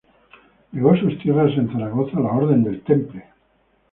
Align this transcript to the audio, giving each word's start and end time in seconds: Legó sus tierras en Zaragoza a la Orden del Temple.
Legó 0.71 0.97
sus 0.97 1.19
tierras 1.19 1.55
en 1.55 1.71
Zaragoza 1.71 2.17
a 2.17 2.21
la 2.21 2.31
Orden 2.31 2.63
del 2.63 2.81
Temple. 2.81 3.23